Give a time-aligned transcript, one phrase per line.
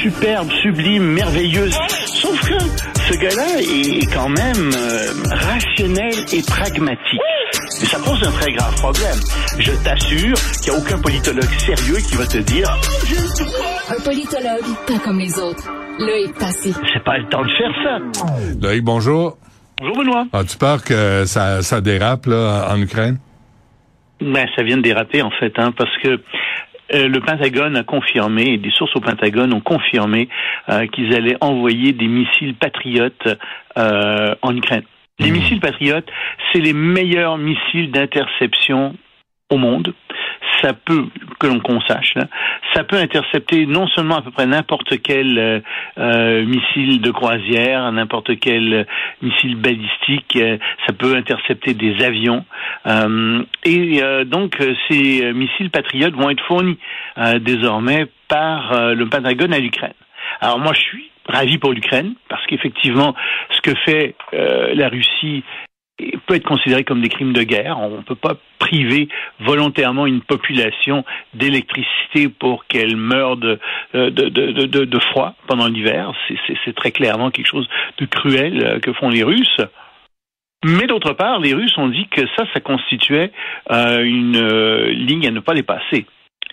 [0.00, 1.78] superbe, sublime, merveilleuse.
[2.06, 7.20] Sauf que ce gars-là est quand même euh, rationnel et pragmatique.
[7.82, 9.18] Et ça pose un très grave problème.
[9.58, 12.68] Je t'assure qu'il n'y a aucun politologue sérieux qui va te dire
[13.88, 15.68] Un politologue, pas comme les autres.
[15.98, 16.74] Loïc Passy.
[16.94, 17.98] c'est pas le temps de faire ça.
[18.60, 19.36] Loïc, bonjour.
[19.78, 20.26] Bonjour Benoît.
[20.32, 23.18] As-tu peur que ça, ça dérape là, en Ukraine?
[24.20, 26.20] Ben, ça vient de déraper en fait, hein, parce que
[26.92, 30.28] euh, le Pentagone a confirmé, des sources au Pentagone ont confirmé
[30.68, 33.28] euh, qu'ils allaient envoyer des missiles patriotes
[33.78, 34.84] euh, en Ukraine.
[35.18, 36.08] Les missiles patriotes,
[36.50, 38.94] c'est les meilleurs missiles d'interception
[39.50, 39.92] au monde.
[40.62, 41.06] Ça peut,
[41.38, 42.26] que l'on qu'on sache, là,
[42.74, 45.60] ça peut intercepter non seulement à peu près n'importe quel euh,
[45.98, 48.84] euh, missile de croisière, n'importe quel euh,
[49.22, 52.44] missile balistique, euh, ça peut intercepter des avions.
[52.86, 54.56] Euh, et euh, donc,
[54.88, 56.78] ces missiles patriotes vont être fournis
[57.40, 59.94] désormais par le Pentagone à l'Ukraine.
[60.40, 63.14] Alors moi, je suis ravi pour l'Ukraine parce qu'effectivement,
[63.50, 65.42] ce que fait la Russie
[66.26, 67.78] peut être considéré comme des crimes de guerre.
[67.78, 69.08] On ne peut pas priver
[69.40, 73.58] volontairement une population d'électricité pour qu'elle meure de,
[73.94, 76.12] de, de, de, de froid pendant l'hiver.
[76.64, 79.60] C'est très clairement quelque chose de cruel euh, que font les Russes.
[80.64, 83.32] Mais d'autre part, les Russes ont dit que ça, ça constituait
[83.70, 86.06] euh, une euh, ligne à ne pas dépasser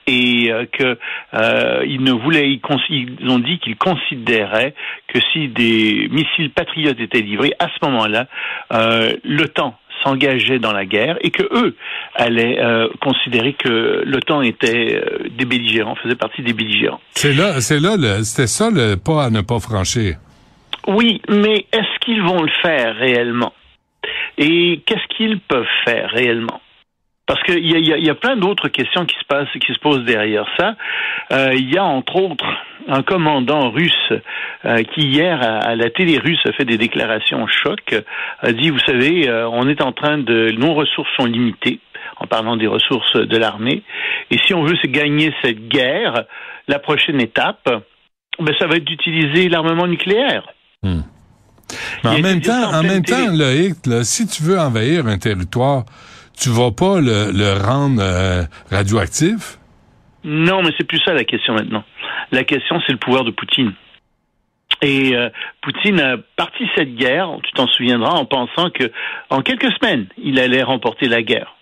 [0.07, 0.97] et euh, que
[1.33, 4.73] euh, ils ne voulaient, ils, ont dit qu'ils considéraient
[5.07, 8.27] que si des missiles patriotes étaient livrés à ce moment-là,
[8.73, 11.75] euh, l'OTAN s'engageait dans la guerre et que eux
[12.15, 17.01] allaient euh, considérer que l'OTAN était euh, des belligérants, faisait partie des belligérants.
[17.11, 20.15] C'est là, c'est là, c'était ça le pas à ne pas franchir.
[20.87, 23.53] Oui, mais est-ce qu'ils vont le faire réellement?
[24.37, 26.61] Et qu'est-ce qu'ils peuvent faire réellement?
[27.27, 29.25] Parce qu'il y a, il y, a, il y a plein d'autres questions qui se
[29.25, 30.75] passent, qui se posent derrière ça.
[31.31, 32.45] Euh, il y a entre autres
[32.87, 34.13] un commandant russe
[34.65, 37.93] euh, qui hier à, à la télé russe a fait des déclarations choc,
[38.39, 41.81] a dit vous savez euh, on est en train de nos ressources sont limitées
[42.19, 43.83] en parlant des ressources de l'armée
[44.31, 46.23] et si on veut se gagner cette guerre,
[46.69, 47.69] la prochaine étape
[48.39, 50.43] ben, ça va être d'utiliser l'armement nucléaire.
[50.83, 51.01] Hmm.
[52.03, 53.25] Mais en même temps, en même télé.
[53.25, 55.83] temps, Loïc, là, si tu veux envahir un territoire,
[56.39, 59.57] tu vas pas le, le rendre euh, radioactif?
[60.23, 61.83] Non, mais c'est plus ça la question maintenant.
[62.31, 63.73] La question, c'est le pouvoir de Poutine.
[64.81, 65.29] Et euh,
[65.61, 68.91] Poutine a parti cette guerre, tu t'en souviendras, en pensant que
[69.29, 71.55] en quelques semaines, il allait remporter la guerre.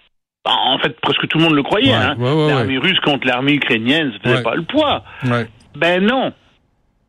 [0.43, 1.91] Bah, En fait, presque tout le monde le croyait.
[1.91, 2.15] Ouais, hein.
[2.17, 5.03] ouais, ouais, l'armée russe contre l'armée ukrainienne, ça faisait pas le poids.
[5.75, 6.33] Ben non.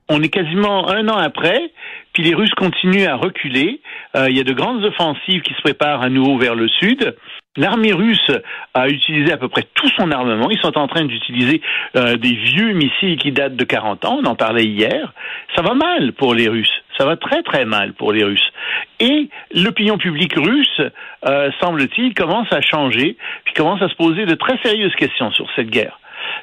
[0.09, 1.73] On est quasiment un an après,
[2.17, 3.83] puis les Russes continuent à reculer.
[4.17, 7.15] Euh, il y a de grandes offensives qui se préparent à nouveau vers le sud.
[7.59, 8.31] L'armée russe
[8.73, 10.49] a utilisé à peu près tout son armement.
[10.51, 11.61] Ils sont en train d'utiliser
[11.95, 14.21] euh, des vieux missiles qui datent de 40 ans.
[14.23, 15.13] On en parlait hier.
[15.55, 16.73] Ça va mal pour les Russes.
[16.97, 18.51] Ça va très très mal pour les Russes.
[18.99, 20.81] Et l'opinion publique russe,
[21.27, 25.49] euh, semble-t-il, commence à changer, puis commence à se poser de très sérieuses questions sur
[25.55, 26.01] cette guerre.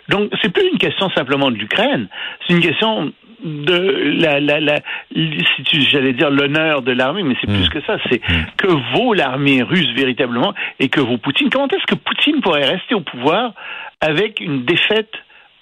[0.09, 2.07] Donc, c'est plus une question simplement de l'Ukraine,
[2.45, 4.75] c'est une question de la, la, la,
[5.13, 8.21] si tu, j'allais dire l'honneur de l'armée, mais c'est plus que ça, c'est
[8.57, 11.49] que vaut l'armée russe véritablement et que vaut Poutine.
[11.49, 13.53] Comment est-ce que Poutine pourrait rester au pouvoir
[13.99, 15.11] avec une défaite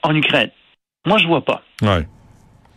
[0.03, 0.51] en Ukraine?
[1.06, 1.63] Moi, je vois pas.
[1.81, 2.06] Ouais.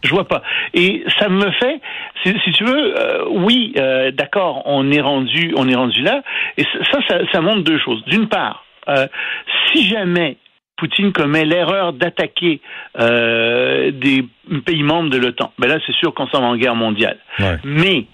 [0.02, 0.42] Je vois pas.
[0.74, 1.80] Et ça me fait,
[2.22, 6.22] si, si tu veux, euh, oui, euh, d'accord, on est rendu, on est rendu là.
[6.56, 8.02] Et ça, ça, ça montre deux choses.
[8.06, 9.06] D'une part, euh,
[9.72, 10.36] si jamais
[10.76, 12.60] Poutine commet l'erreur d'attaquer
[12.98, 14.24] euh, des
[14.64, 17.18] pays membres de l'OTAN, ben là, c'est sûr qu'on s'en va en guerre mondiale.
[17.38, 17.58] Ouais.
[17.64, 18.06] Mais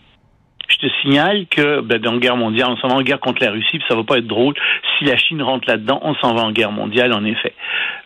[0.69, 3.43] je te signale que ben, dans la guerre mondiale, on s'en va en guerre contre
[3.43, 4.55] la Russie, puis ça va pas être drôle.
[4.99, 7.55] Si la Chine rentre là-dedans, on s'en va en guerre mondiale, en effet.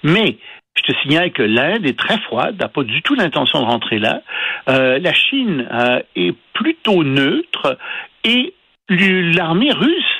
[0.03, 0.39] Mais
[0.77, 3.99] je te signale que l'Inde est très froide, n'a pas du tout l'intention de rentrer
[3.99, 4.23] là.
[4.69, 7.79] Euh, la Chine euh, est plutôt neutre
[8.25, 8.55] et
[8.89, 10.14] l'armée russe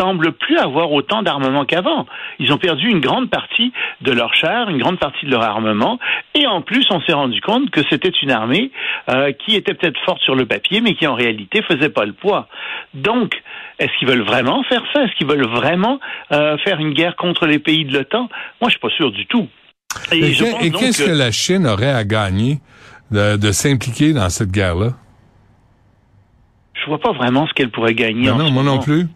[0.00, 2.06] semble plus avoir autant d'armement qu'avant.
[2.38, 5.98] Ils ont perdu une grande partie de leurs chars, une grande partie de leur armement,
[6.34, 8.70] et en plus, on s'est rendu compte que c'était une armée
[9.10, 12.12] euh, qui était peut-être forte sur le papier, mais qui en réalité faisait pas le
[12.12, 12.48] poids.
[12.94, 13.34] Donc,
[13.78, 15.04] est-ce qu'ils veulent vraiment faire ça?
[15.04, 16.00] Est-ce qu'ils veulent vraiment
[16.32, 18.28] euh, faire une guerre contre les pays de l'OTAN?
[18.60, 19.48] Moi, je suis pas sûr du tout.
[20.12, 22.58] Et, qu'est-ce que la Chine aurait à gagner
[23.10, 24.92] de, de s'impliquer dans cette guerre-là?
[26.80, 28.26] je vois pas vraiment ce qu'elle pourrait gagner.
[28.28, 29.06] Non, en non, moi non plus.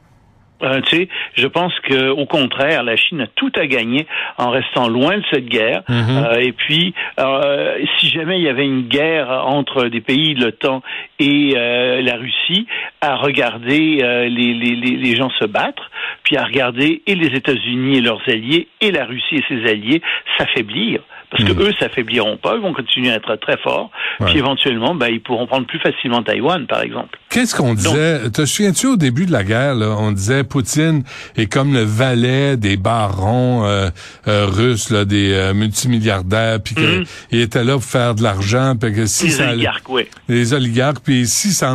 [0.64, 4.06] Euh, tu sais, je pense que au contraire, la Chine a tout à gagner
[4.38, 5.82] en restant loin de cette guerre.
[5.88, 6.24] Mhm.
[6.24, 10.44] Euh, et puis, euh, si jamais il y avait une guerre entre des pays de
[10.44, 10.82] l'OTAN
[11.18, 12.66] et la Russie,
[13.00, 15.90] à regarder les, les gens se battre,
[16.22, 20.02] puis à regarder et les États-Unis et leurs alliés et la Russie et ses alliés
[20.38, 21.00] s'affaiblir.
[21.34, 23.90] Parce que eux s'affaibliront pas, ils vont continuer à être très forts,
[24.24, 27.18] puis éventuellement, ben, ils pourront prendre plus facilement Taïwan, par exemple.
[27.28, 28.30] Qu'est-ce qu'on disait?
[28.30, 31.02] te souviens-tu au début de la guerre, là, on disait Poutine
[31.36, 33.88] est comme le valet des barons euh,
[34.28, 37.40] euh, russes, là, des euh, multimilliardaires, puis qu'il mm-hmm.
[37.42, 40.06] était là pour faire de l'argent, puis que si les ça oligarques, oui.
[40.28, 41.74] Les oligarques, puis si ça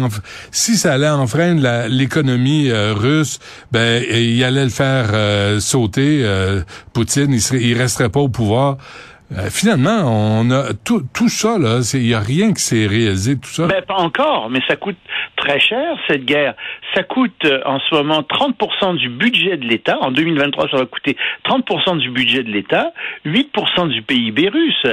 [0.51, 3.39] si ça allait enfreindre l'économie russe,
[3.73, 6.25] ben il allait le faire sauter.
[6.93, 8.77] Poutine, il, serait, il resterait pas au pouvoir.
[9.31, 13.37] Euh, finalement, on a tout, tout ça, là, il n'y a rien qui s'est réalisé,
[13.37, 13.67] tout ça.
[13.67, 14.97] Ben, pas encore, mais ça coûte
[15.35, 16.55] très cher, cette guerre.
[16.95, 19.99] Ça coûte euh, en ce moment 30% du budget de l'État.
[20.01, 21.15] En 2023, ça va coûter
[21.45, 22.91] 30% du budget de l'État,
[23.25, 24.87] 8% du PIB russe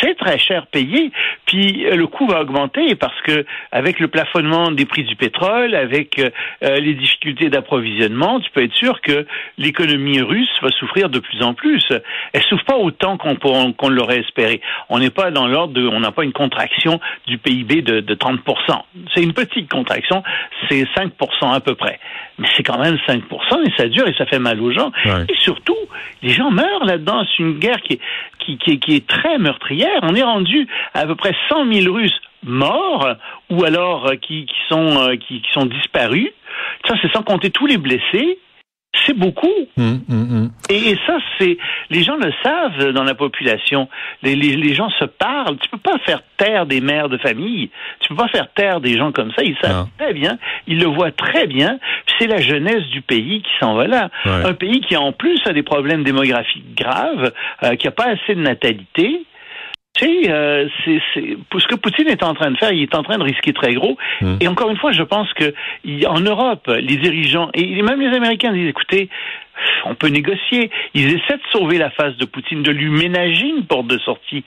[0.00, 1.10] c'est très cher payé.
[1.46, 5.74] Puis euh, le coût va augmenter parce que avec le plafonnement des prix du pétrole,
[5.74, 6.30] avec euh,
[6.62, 9.26] euh, les difficultés d'approvisionnement, tu peux être sûr que
[9.56, 11.84] l'économie russe va souffrir de plus en plus.
[12.32, 14.60] Elle souffre pas autant qu'on l'aurait espéré.
[14.88, 18.14] On n'est pas dans l'ordre de, on n'a pas une contraction du PIB de, de
[18.14, 18.38] 30%.
[19.14, 20.22] C'est une petite contraction,
[20.68, 21.98] c'est 5% à peu près.
[22.38, 23.20] Mais c'est quand même 5%
[23.66, 24.92] et ça dure et ça fait mal aux gens.
[25.28, 25.76] Et surtout,
[26.22, 27.24] les gens meurent là-dedans.
[27.24, 27.98] C'est une guerre qui
[28.38, 33.14] qui est très meurtrière on est rendu à, à peu près 100 000 Russes morts
[33.50, 36.30] ou alors euh, qui, qui, sont, euh, qui, qui, sont disparus.
[36.86, 38.38] Ça, c'est sans compter tous les blessés
[39.06, 39.52] c'est beaucoup.
[39.76, 40.50] Hum, hum, hum.
[40.70, 41.58] Et, ça, c'est
[41.90, 43.88] les gens le savent dans la population.
[44.22, 45.58] Les, les, gens se parlent.
[45.58, 47.70] Tu peux pas faire taire des mères de famille.
[48.00, 49.42] Tu peux pas faire taire des gens comme ça.
[49.42, 50.38] Ils savent très bien.
[50.66, 51.78] Ils le voient très bien.
[52.18, 54.10] C'est la jeunesse du pays qui s'en va là.
[54.24, 57.32] Un pays qui en plus a des problèmes démographiques graves,
[57.62, 59.24] euh, qui a pas assez de natalité.
[59.98, 63.02] Tu sais, euh, c'est, ce que Poutine est en train de faire, il est en
[63.02, 63.96] train de risquer très gros.
[64.20, 64.36] Hmm.
[64.40, 65.52] Et encore une fois, je pense que
[66.06, 69.08] en Europe, les dirigeants et même les Américains disent écoutez,
[69.86, 70.70] on peut négocier.
[70.94, 74.44] Ils essaient de sauver la face de Poutine, de lui ménager une porte de sortie.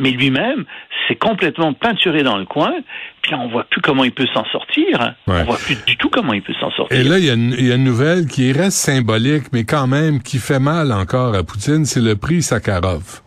[0.00, 0.64] Mais lui-même,
[1.06, 2.72] c'est complètement peinturé dans le coin.
[3.22, 5.14] Puis on voit plus comment il peut s'en sortir.
[5.26, 6.98] On voit plus du tout comment il peut s'en sortir.
[6.98, 9.64] Et là, il y, a une, il y, a une, nouvelle qui reste symbolique, mais
[9.64, 13.22] quand même qui fait mal encore à Poutine, c'est le prix Sakharov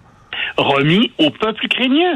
[0.61, 2.15] remis au peuple ukrainien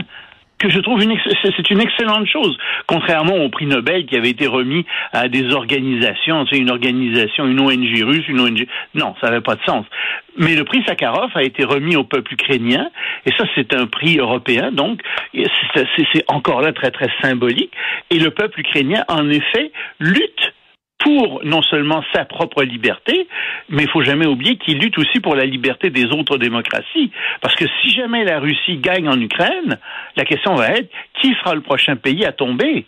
[0.57, 2.57] que je trouve une c'est une excellente chose,
[2.87, 7.59] contrairement au prix Nobel qui avait été remis à des organisations, c'est une organisation, une
[7.59, 8.65] ONG russe, une ONG.
[8.93, 9.85] Non, ça n'avait pas de sens.
[10.37, 12.89] Mais le prix Sakharov a été remis au peuple ukrainien,
[13.25, 15.01] et ça c'est un prix européen, donc
[15.33, 17.71] c'est encore là très très symbolique.
[18.09, 20.54] Et le peuple ukrainien, en effet, lutte
[21.05, 23.27] pour non seulement sa propre liberté,
[23.69, 27.11] mais il faut jamais oublier qu'il lutte aussi pour la liberté des autres démocraties.
[27.41, 29.77] Parce que si jamais la Russie gagne en Ukraine,
[30.17, 30.89] la question va être
[31.21, 32.85] qui sera le prochain pays à tomber?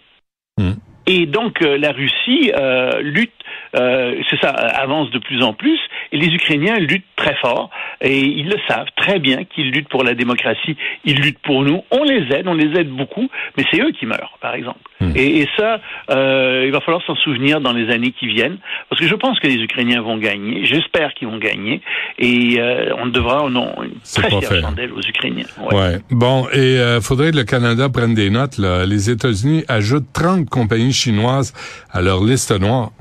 [0.58, 0.74] Hmm.
[1.06, 3.32] Et donc euh, la Russie euh, lutte,
[3.76, 5.80] euh, c'est ça, avance de plus en plus,
[6.12, 7.70] et les Ukrainiens luttent très fort,
[8.02, 10.76] et ils le savent très bien qu'ils luttent pour la démocratie,
[11.06, 14.06] ils luttent pour nous, on les aide, on les aide beaucoup, mais c'est eux qui
[14.06, 14.80] meurent, par exemple.
[15.00, 15.12] Hmm.
[15.16, 18.58] Et, et, ça, il va falloir s'en souvenir dans les années qui viennent,
[18.90, 21.82] parce que je pense que les Ukrainiens vont gagner, j'espère qu'ils vont gagner,
[22.20, 22.60] et
[22.98, 25.46] on devra, non, une très fière chandelle aux Ukrainiens.
[25.72, 26.00] Ouais.
[26.12, 28.86] Bon, et faudrait que le Canada prenne des notes, là.
[28.86, 31.54] Les États-Unis ajoutent 30 compagnies chinoises
[31.92, 32.92] à leur liste noire.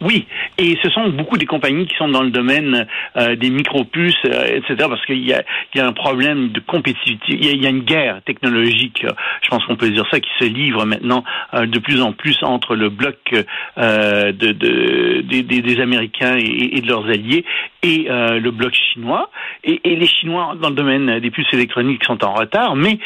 [0.00, 0.26] Oui,
[0.58, 2.86] et ce sont beaucoup des compagnies qui sont dans le domaine
[3.16, 5.42] euh, des micropuces, euh, etc., parce qu'il y a,
[5.74, 9.04] y a un problème de compétitivité, il y a, une guerre technologique,
[9.42, 12.42] je pense qu'on peut dire ça, qui se livre maintenant euh, de plus en plus
[12.42, 13.16] entre le bloc
[13.76, 17.44] de, de des, des, Américains et, de leurs alliés
[17.82, 19.30] et le bloc chinois.
[19.64, 22.98] Et, et les Chinois, dans le domaine des puces électroniques, sont en retard, mais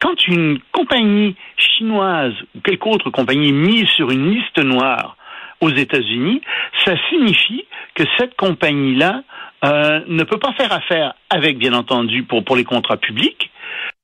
[0.00, 5.16] quand une compagnie chinoise ou quelque autre compagnie est mise sur une liste noire
[5.62, 6.42] aux États-Unis,
[6.84, 7.64] ça signifie
[7.94, 9.22] que cette compagnie-là
[9.64, 13.50] euh, ne peut pas faire affaire avec, bien entendu, pour, pour les contrats publics,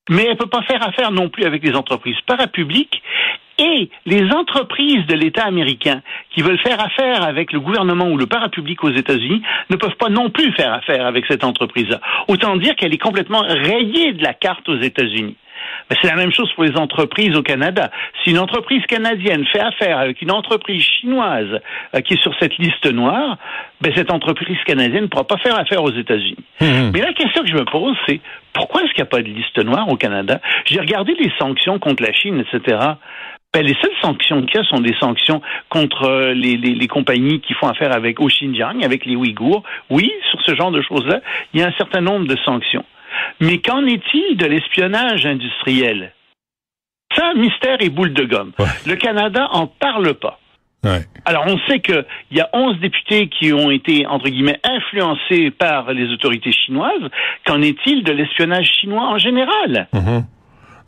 [0.09, 3.03] mais elle ne peut pas faire affaire non plus avec les entreprises parapubliques
[3.59, 6.01] et les entreprises de l'État américain
[6.31, 10.09] qui veulent faire affaire avec le gouvernement ou le parapublic aux États-Unis ne peuvent pas
[10.09, 12.01] non plus faire affaire avec cette entreprise-là.
[12.29, 15.37] Autant dire qu'elle est complètement rayée de la carte aux États-Unis.
[15.89, 17.91] Ben, c'est la même chose pour les entreprises au Canada.
[18.23, 21.61] Si une entreprise canadienne fait affaire avec une entreprise chinoise
[21.95, 23.39] euh, qui est sur cette liste noire,
[23.81, 26.45] ben, cette entreprise canadienne ne pourra pas faire affaire aux États-Unis.
[26.61, 26.91] Mmh.
[26.93, 28.21] Mais la question que je me pose, c'est
[28.53, 30.41] pourquoi est-ce qu'il n'y a pas de liste noire au Canada?
[30.67, 32.79] J'ai regardé les sanctions contre la Chine, etc.
[33.55, 36.87] Ben, les seules sanctions qu'il y a sont des sanctions contre euh, les, les, les,
[36.87, 39.63] compagnies qui font affaire avec au Xinjiang, avec les Ouïghours.
[39.89, 41.21] Oui, sur ce genre de choses-là,
[41.55, 42.85] il y a un certain nombre de sanctions.
[43.41, 46.13] Mais qu'en est-il de l'espionnage industriel?
[47.17, 48.53] Ça, mystère et boule de gomme.
[48.87, 50.39] Le Canada en parle pas.
[51.25, 55.93] Alors on sait qu'il y a 11 députés qui ont été, entre guillemets, influencés par
[55.93, 57.11] les autorités chinoises.
[57.45, 59.89] Qu'en est-il de l'espionnage chinois en général?
[59.93, 60.25] Mm-hmm.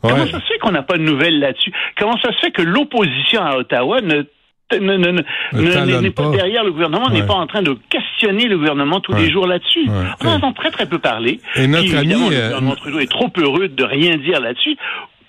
[0.01, 1.71] Comment ça se fait qu'on n'a pas de nouvelles là-dessus?
[1.97, 4.23] Comment ça se fait que l'opposition à Ottawa ne
[6.01, 9.31] n'est pas derrière le gouvernement, n'est pas en train de questionner le gouvernement tous les
[9.31, 9.87] jours là-dessus.
[10.21, 11.39] On en entend très très peu parler.
[11.55, 14.77] Et notre ami, le euh, gouvernement Trudeau est trop heureux de rien dire là-dessus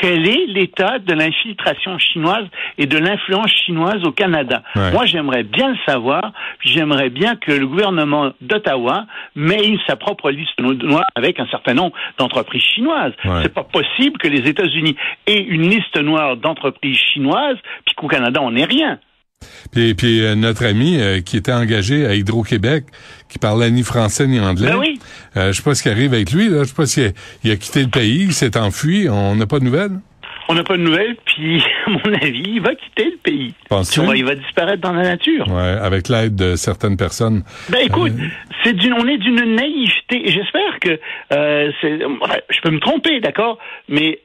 [0.02, 2.44] quel est l'état de l'infiltration chinoise
[2.76, 4.62] et de l'influence chinoise au Canada?
[4.74, 9.06] Moi, j'aimerais bien le savoir, j'aimerais bien que le gouvernement d'Ottawa
[9.36, 13.12] mette sa propre liste noire avec un certain nombre d'entreprises chinoises.
[13.42, 14.96] C'est pas possible que les États-Unis
[15.28, 18.98] aient une liste noire d'entreprises chinoises, puis qu'au Canada, on n'ait rien.
[19.72, 22.84] Puis, puis euh, notre ami euh, qui était engagé à Hydro-Québec,
[23.28, 24.70] qui parlait ni français ni anglais.
[24.70, 24.98] Ben oui.
[25.36, 26.48] Euh, je sais pas ce qui arrive avec lui.
[26.48, 26.64] Là.
[26.64, 29.08] Je sais pas s'il a, quitté le pays, il s'est enfui.
[29.08, 29.98] On n'a pas de nouvelles?
[30.48, 33.54] On n'a pas de nouvelles, puis à mon avis, il va quitter le pays.
[33.70, 35.46] Vois, il va disparaître dans la nature.
[35.48, 37.42] Ouais, avec l'aide de certaines personnes.
[37.70, 38.12] Ben écoute,
[38.64, 40.22] c'est d'une, on est d'une naïveté.
[40.26, 40.98] J'espère que
[41.32, 43.58] euh, c'est, je peux me tromper, d'accord,
[43.88, 44.18] mais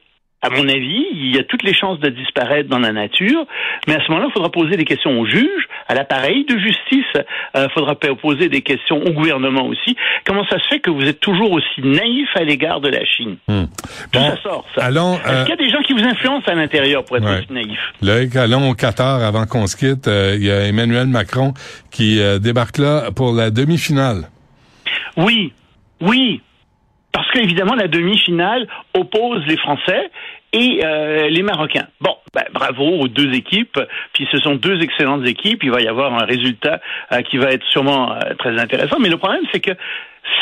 [0.48, 3.46] à mon avis, il y a toutes les chances de disparaître dans la nature,
[3.86, 7.06] mais à ce moment-là, il faudra poser des questions aux juges, à l'appareil de justice,
[7.16, 9.98] il euh, faudra poser des questions au gouvernement aussi.
[10.26, 13.38] Comment ça se fait que vous êtes toujours aussi naïf à l'égard de la Chine?
[13.48, 13.66] Hmm.
[14.12, 14.86] Tout ça sort, ça?
[14.86, 17.28] Allons, Est-ce euh, qu'il y a des gens qui vous influencent à l'intérieur pour être
[17.28, 20.08] aussi naïf Là, allons au Qatar avant qu'on se quitte.
[20.08, 21.54] Euh, il y a Emmanuel Macron
[21.92, 24.30] qui débarque là pour la demi-finale.
[25.18, 25.52] Oui,
[26.02, 26.42] oui,
[27.18, 30.12] parce qu'évidemment, la demi-finale oppose les Français
[30.54, 31.88] et euh, les Marocains.
[32.02, 33.80] Bon, ben, bravo aux deux équipes.
[34.14, 35.64] Puis ce sont deux excellentes équipes.
[35.64, 36.80] Il va y avoir un résultat
[37.12, 38.98] euh, qui va être sûrement euh, très intéressant.
[39.00, 39.72] Mais le problème, c'est que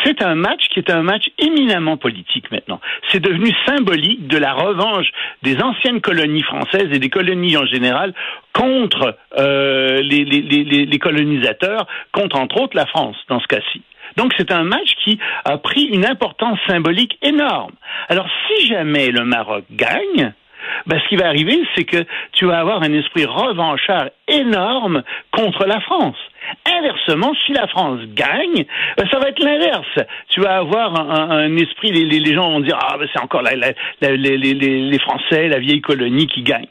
[0.04, 2.80] c'est un match qui est un match éminemment politique maintenant.
[3.12, 5.08] C'est devenu symbolique de la revanche
[5.44, 8.14] des anciennes colonies françaises et des colonies en général
[8.52, 13.84] contre les, colonisateurs, contre entre autres la France dans ce cas-ci.
[14.18, 17.74] Donc c'est un match qui a pris une importance symbolique énorme.
[18.10, 20.34] Alors si jamais le Maroc gagne,
[20.88, 25.66] ben, ce qui va arriver, c'est que tu vas avoir un esprit revanchard énorme contre
[25.66, 26.18] la France.
[26.66, 28.66] Inversement, si la France gagne,
[28.98, 30.00] ben, ça va être l'inverse.
[30.30, 35.00] Tu vas avoir un, esprit, les, gens vont dire ah ben, c'est encore les, les
[35.00, 36.68] Français, la vieille colonie qui gagne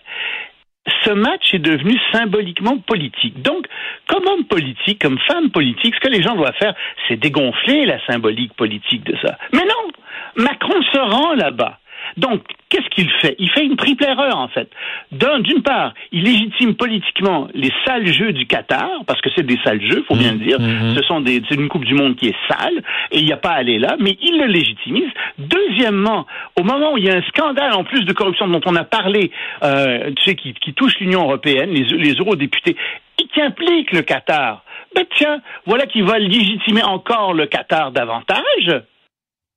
[1.05, 3.41] ce match est devenu symboliquement politique.
[3.43, 3.67] Donc,
[4.09, 6.75] comme homme politique, comme femme politique, ce que les gens doivent faire,
[7.09, 9.39] c'est dégonfler la symbolique politique de ça.
[9.53, 11.79] Mais non, Macron se rend là-bas.
[12.17, 13.35] Donc, qu'est-ce qu'il fait?
[13.39, 14.71] Il fait une triple erreur, en fait.
[15.11, 19.83] D'une part, il légitime politiquement les sales jeux du Qatar, parce que c'est des sales
[19.83, 20.61] jeux, faut bien le dire.
[20.61, 20.97] Mmh, mmh.
[20.97, 23.37] Ce sont des, c'est une Coupe du Monde qui est sale, et il n'y a
[23.37, 25.11] pas à aller là, mais il le légitimise.
[25.39, 28.77] Deuxièmement, au moment où il y a un scandale en plus de corruption dont on
[28.77, 29.31] a parlé,
[29.63, 32.77] euh, tu sais, qui, qui touche l'Union européenne, les, les eurodéputés,
[33.21, 38.83] et qui implique le Qatar, ben tiens, voilà qui va légitimer encore le Qatar davantage.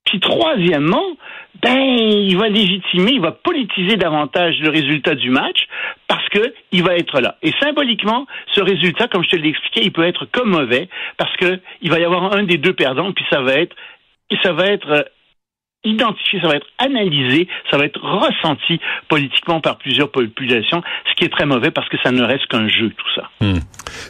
[0.05, 1.05] Puis troisièmement,
[1.61, 5.67] ben il va légitimer, il va politiser davantage le résultat du match
[6.07, 7.37] parce que il va être là.
[7.41, 11.35] Et symboliquement, ce résultat, comme je te l'ai expliqué, il peut être comme mauvais parce
[11.37, 13.75] que il va y avoir un des deux perdants, puis ça va être
[14.43, 15.03] ça va être euh,
[15.83, 21.25] identifié, ça va être analysé, ça va être ressenti politiquement par plusieurs populations, ce qui
[21.25, 23.29] est très mauvais parce que ça ne reste qu'un jeu, tout ça.
[23.41, 23.59] Hmm.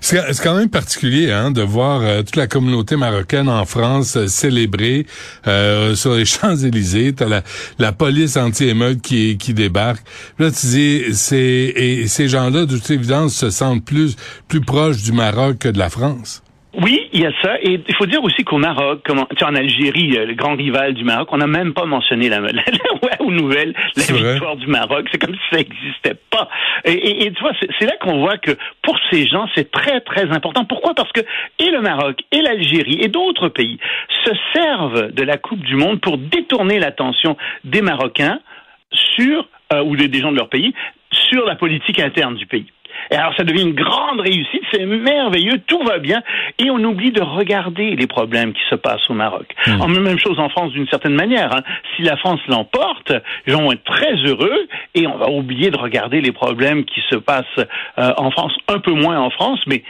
[0.02, 4.28] C'est quand même particulier hein, de voir euh, toute la communauté marocaine en France euh,
[4.28, 5.06] célébrer
[5.48, 7.14] euh, sur les Champs-Élysées.
[7.14, 7.42] T'as la,
[7.80, 10.06] la police anti-émeute qui, qui débarque.
[10.40, 11.04] Là, tu dis,
[11.36, 14.16] et ces gens-là, de toute évidence, se sentent plus,
[14.48, 16.44] plus proches du Maroc que de la France.
[16.80, 17.60] Oui, il y a ça.
[17.62, 20.94] Et il faut dire aussi qu'au Maroc, comme en, en Algérie, euh, le grand rival
[20.94, 24.68] du Maroc, on n'a même pas mentionné la, la, la aux nouvelles, la victoire du
[24.68, 25.08] Maroc.
[25.12, 26.48] C'est comme si ça n'existait pas.
[26.86, 28.52] Et, et, tu vois, c'est là qu'on voit que
[28.84, 30.66] pour ces gens, c'est très, très important.
[30.66, 30.94] Pourquoi?
[30.94, 31.22] Parce que
[31.60, 33.80] et le Maroc, et l'Algérie, et d'autres pays
[34.24, 38.40] se servent de la Coupe du Monde pour détourner l'attention des Marocains
[38.92, 40.74] sur, euh, ou des gens de leur pays,
[41.12, 42.68] sur la politique interne du pays.
[43.12, 46.22] Et alors, ça devient une grande réussite, c'est merveilleux, tout va bien,
[46.60, 49.48] et on oublie de regarder les problèmes qui se passent au Maroc.
[49.66, 49.82] Mmh.
[49.82, 51.56] En même chose en France, d'une certaine manière.
[51.56, 51.64] Hein.
[51.96, 53.12] Si la France l'emporte,
[53.46, 57.02] les gens vont être très heureux, et on va oublier de regarder les problèmes qui
[57.10, 57.46] se passent
[57.98, 59.84] euh, en France, un peu moins en France, mais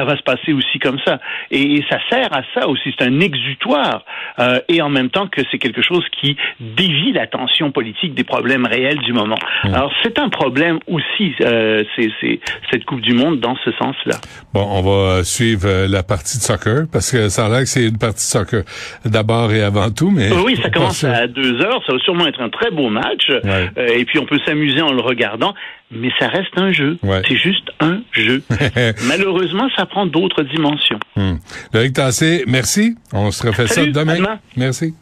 [0.00, 1.20] ça va se passer aussi comme ça.
[1.50, 2.94] Et, ça sert à ça aussi.
[2.98, 4.04] C'est un exutoire.
[4.38, 8.64] Euh, et en même temps que c'est quelque chose qui dévie l'attention politique des problèmes
[8.64, 9.38] réels du moment.
[9.64, 9.74] Mmh.
[9.74, 12.40] Alors c'est un problème aussi, euh, c'est,
[12.70, 14.16] cette Coupe du Monde dans ce sens-là.
[14.54, 17.66] Bon, on va suivre euh, la partie de soccer parce que ça a l'air que
[17.66, 18.62] c'est une partie de soccer
[19.04, 20.10] d'abord et avant tout.
[20.10, 21.82] Mais oui, ça commence à deux heures.
[21.86, 23.28] Ça va sûrement être un très beau match.
[23.30, 25.54] Euh, et puis on peut s'amuser en le regardant
[25.90, 26.98] mais ça reste un jeu.
[27.28, 28.42] C'est juste un jeu.
[29.08, 30.98] Malheureusement, ça prend d'autres dimensions.
[31.16, 31.36] Hmm.
[31.72, 32.96] Loïc Tassé, merci.
[33.12, 34.38] On se refait ça demain.
[34.56, 34.94] Merci.